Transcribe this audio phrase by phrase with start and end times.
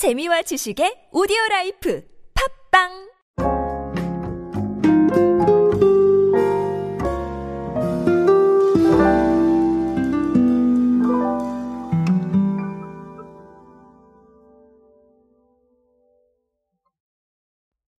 [0.00, 2.02] 재미와 지식의 오디오 라이프
[2.72, 2.88] 팝빵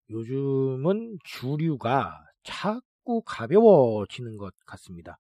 [0.09, 5.19] 요즘은 주류가 자꾸 가벼워지는 것 같습니다.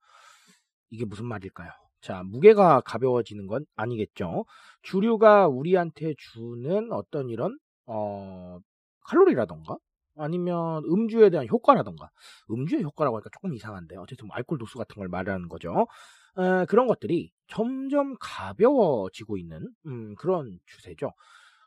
[0.89, 1.90] 이게 무슨 말일까요?
[2.01, 4.45] 자, 무게가 가벼워지는 건 아니겠죠.
[4.81, 8.59] 주류가 우리한테 주는 어떤 이런, 어,
[9.01, 9.77] 칼로리라던가,
[10.17, 12.09] 아니면 음주에 대한 효과라던가,
[12.51, 15.87] 음주의 효과라고 하니까 조금 이상한데, 어쨌든 뭐 알코올 도수 같은 걸 말하는 거죠.
[16.35, 21.11] 어, 그런 것들이 점점 가벼워지고 있는, 음, 그런 추세죠.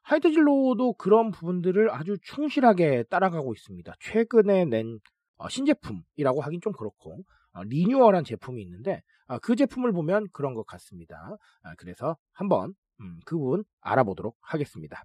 [0.03, 3.93] 하이드진로도 그런 부분들을 아주 충실하게 따라가고 있습니다.
[4.01, 4.99] 최근에 낸
[5.37, 10.67] 어, 신제품이라고 하긴 좀 그렇고 어, 리뉴얼한 제품이 있는데 어, 그 제품을 보면 그런 것
[10.67, 11.37] 같습니다.
[11.63, 15.05] 아, 그래서 한번 음, 그 부분 알아보도록 하겠습니다.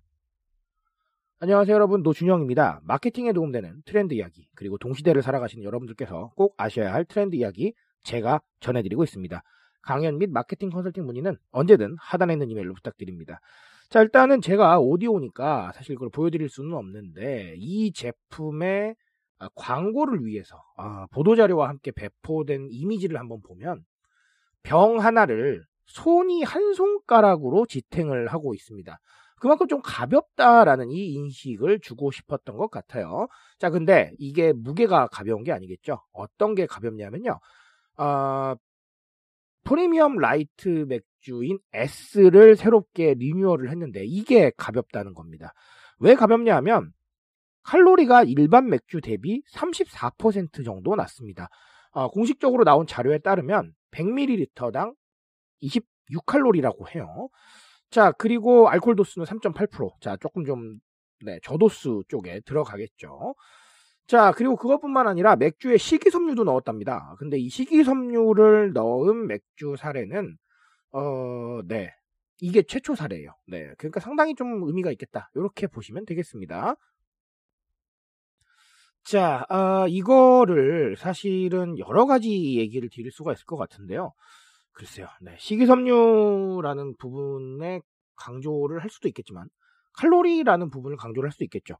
[1.41, 2.81] 안녕하세요 여러분 노준영입니다.
[2.83, 7.73] 마케팅에 도움되는 트렌드 이야기 그리고 동시대를 살아가시는 여러분들께서 꼭 아셔야 할 트렌드 이야기
[8.03, 9.41] 제가 전해드리고 있습니다.
[9.81, 13.39] 강연 및 마케팅 컨설팅 문의는 언제든 하단에 있는 이메일로 부탁드립니다.
[13.89, 18.93] 자, 일단은 제가 오디오니까 사실 그걸 보여드릴 수는 없는데, 이 제품의 아,
[19.55, 23.83] 광고를 위해서, 아, 보도자료와 함께 배포된 이미지를 한번 보면,
[24.63, 28.99] 병 하나를 손이 한 손가락으로 지탱을 하고 있습니다.
[29.39, 33.27] 그만큼 좀 가볍다라는 이 인식을 주고 싶었던 것 같아요.
[33.57, 36.01] 자, 근데 이게 무게가 가벼운 게 아니겠죠?
[36.11, 37.39] 어떤 게 가볍냐면요.
[37.95, 38.55] 아,
[39.63, 45.53] 프리미엄 light 맥주인 S를 새롭게 리뉴얼을 했는데 이게 가볍다는 겁니다.
[45.99, 46.91] 왜 가볍냐 하면
[47.63, 51.49] 칼로리가 일반 맥주 대비 34% 정도 낮습니다.
[51.91, 54.93] 어, 공식적으로 나온 자료에 따르면 100ml당
[55.61, 57.29] 26칼로리라고 해요.
[57.89, 59.99] 자, 그리고 알코올 도수는 3.8%.
[60.01, 60.79] 자, 조금 좀
[61.25, 63.35] 네, 저도수 쪽에 들어가겠죠.
[64.07, 67.15] 자, 그리고 그것뿐만 아니라 맥주에 식이섬유도 넣었답니다.
[67.19, 70.37] 근데 이 식이섬유를 넣은 맥주 사례는,
[70.91, 71.91] 어, 네.
[72.41, 73.31] 이게 최초 사례예요.
[73.47, 73.71] 네.
[73.77, 75.29] 그러니까 상당히 좀 의미가 있겠다.
[75.35, 76.75] 이렇게 보시면 되겠습니다.
[79.03, 84.13] 자, 어, 이거를 사실은 여러 가지 얘기를 드릴 수가 있을 것 같은데요.
[84.73, 85.07] 글쎄요.
[85.21, 85.35] 네.
[85.39, 87.81] 식이섬유라는 부분에
[88.15, 89.47] 강조를 할 수도 있겠지만,
[89.93, 91.75] 칼로리라는 부분을 강조를 할 수도 있겠죠.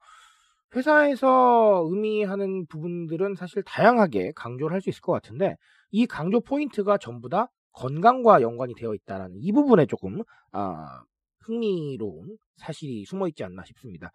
[0.76, 5.56] 회사에서 의미하는 부분들은 사실 다양하게 강조를 할 수 있을 것 같은데
[5.92, 10.22] 이 강조 포인트가 전부 다 건강과 연관이 되어 있다는 이 부분에 조금
[10.52, 11.02] 아,
[11.50, 14.12] 흥미로운 사실이 숨어 있지 않나 싶습니다.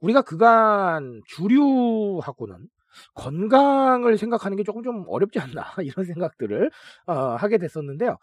[0.00, 2.68] 우리가 그간 주류하고는
[3.14, 6.70] 건강을 생각하는 게 조금 좀 어렵지 않나 이런 생각들을
[7.06, 8.18] 어, 하게 됐었는데요.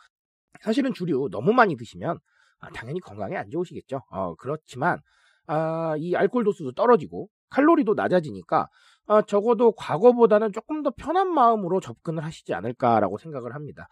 [0.62, 2.20] 사실은 주류 너무 많이 드시면
[2.60, 4.02] 아, 당연히 건강에 안 좋으시겠죠.
[4.12, 5.00] 어, 그렇지만
[5.48, 8.68] 아, 이 알코올 도수도 떨어지고 칼로리도 낮아지니까
[9.08, 13.88] 어, 적어도 과거보다는 조금 더 편한 마음으로 접근을 하시지 않을까라고 생각을 합니다.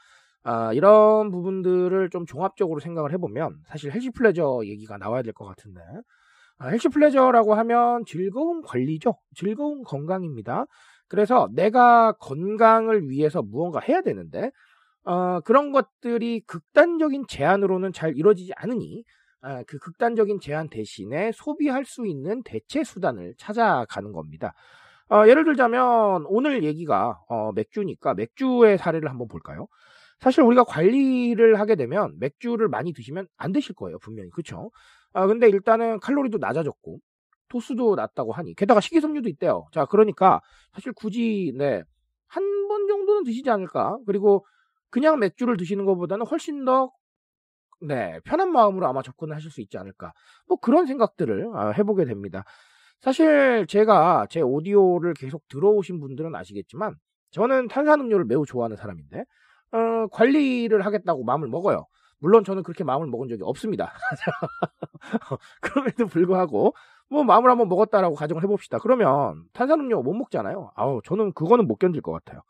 [0.50, 5.82] 아, 이런 부분들을 좀 종합적으로 생각을 해보면 사실 헬시 플레저 얘기가 나와야 될 것 같은데
[6.60, 9.16] 아, 헬시 플레저라고 하면 즐거운 관리죠.
[9.36, 10.66] 즐거운 건강입니다.
[11.10, 14.52] 그래서 내가 건강을 위해서 무언가 해야 되는데
[15.06, 19.04] 어, 그런 것들이 극단적인 제한으로는 잘 이루어지지 않으니
[19.42, 24.54] 아, 그 극단적인 제한 대신에 소비할 수 있는 대체 수단을 찾아가는 겁니다.
[25.10, 29.68] 어, 예를 들자면 오늘 얘기가 어, 맥주니까 맥주의 사례를 한번 볼까요?
[30.20, 34.72] 사실 우리가 관리를 하게 되면 맥주를 많이 드시면 안 드실 거예요 분명히 그렇죠?
[35.14, 37.00] 아, 근데 일단은 칼로리도 낮아졌고
[37.50, 39.66] 도수도 낮다고 하니 게다가 식이섬유도 있대요.
[39.72, 40.42] 자 그러니까
[40.74, 41.84] 사실 굳이 네,
[42.28, 43.98] 한 번 정도는 드시지 않을까?
[44.06, 44.46] 그리고
[44.90, 46.92] 그냥 맥주를 드시는 것보다는 훨씬 더
[47.82, 50.12] 네, 편한 마음으로 아마 접근을 하실 수 있지 않을까.
[50.48, 52.44] 뭐 그런 생각들을 아, 해보게 됩니다.
[53.02, 56.96] 사실 제가 제 오디오를 계속 들어오신 분들은 아시겠지만
[57.32, 59.26] 저는 탄산음료를 매우 좋아하는 사람인데
[59.72, 61.88] 어, 관리를 하겠다고 마음을 먹어요.
[62.20, 63.94] 물론 저는 그렇게 마음을 먹은 적이 없습니다.
[65.62, 66.74] 그럼에도 불구하고
[67.10, 68.80] 뭐 마음을 한번 먹었다라고 가정을 해봅시다.
[68.80, 70.72] 그러면 탄산음료 못 먹잖아요.
[70.76, 72.42] 아우 저는 그거는 못 견딜 것 같아요.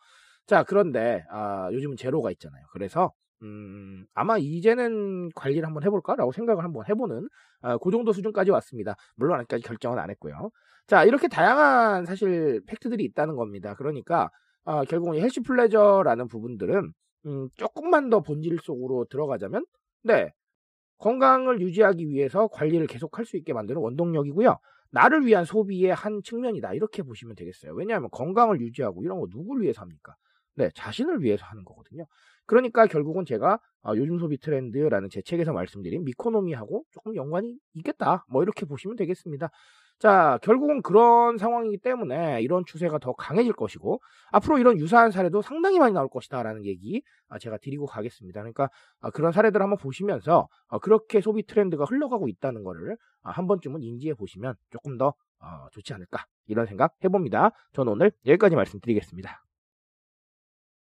[0.45, 2.63] 자 그런데 아, 요즘은 제로가 있잖아요.
[2.71, 3.11] 그래서
[3.43, 7.27] 음, 아마 이제는 관리를 한번 해볼까라고 생각을 한번 해보는
[7.61, 8.95] 아, 그 정도 수준까지 왔습니다.
[9.15, 10.49] 물론 아직까지 결정은 안 했고요.
[10.87, 13.75] 자 이렇게 다양한 사실 팩트들이 있다는 겁니다.
[13.75, 14.29] 그러니까
[14.65, 16.93] 아, 결국은 헬시 플레저라는 부분들은
[17.27, 19.65] 음, 조금만 더 본질 속으로 들어가자면
[20.03, 20.33] 네
[20.99, 24.57] 건강을 유지하기 위해서 관리를 계속 할 수 있게 만드는 원동력이고요.
[24.91, 27.73] 나를 위한 소비의 한 측면이다 이렇게 보시면 되겠어요.
[27.75, 30.15] 왜냐하면 건강을 유지하고 이런 거 누굴 위해서 합니까?
[30.57, 32.05] 네, 자신을 위해서 하는 거거든요.
[32.45, 38.25] 그러니까 결국은 제가 아, 요즘 소비 트렌드라는 제 책에서 말씀드린 미코노미하고 조금 연관이 있겠다.
[38.29, 39.49] 뭐 이렇게 보시면 되겠습니다.
[39.99, 43.99] 자, 결국은 그런 상황이기 때문에 이런 추세가 더 강해질 것이고
[44.31, 48.41] 앞으로 이런 유사한 사례도 상당히 많이 나올 것이다라는 얘기 아, 제가 드리고 가겠습니다.
[48.41, 48.69] 그러니까
[48.99, 54.13] 아, 그런 사례들 한번 보시면서 아, 그렇게 소비 트렌드가 흘러가고 있다는 거를 한 번쯤은 인지해
[54.13, 57.51] 보시면 조금 더 어, 좋지 않을까 이런 생각 해봅니다.
[57.73, 59.46] 저는 오늘 여기까지 말씀드리겠습니다.